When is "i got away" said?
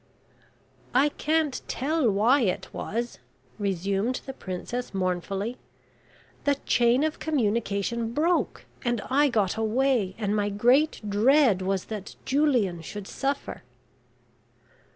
9.11-10.15